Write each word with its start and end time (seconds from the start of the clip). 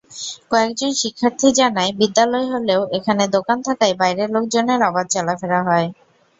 কয়েকজন 0.51 0.91
শিক্ষার্থী 1.01 1.47
জানায়, 1.59 1.91
বিদ্যালয় 1.99 2.47
হলেও 2.53 2.81
এখানে 2.97 3.23
দোকান 3.35 3.57
থাকায় 3.67 3.95
বাইরের 3.99 4.29
লোকজনের 4.35 4.79
অবাধ 4.89 5.05
চলাফেরা 5.15 5.59
হয়। 5.67 5.87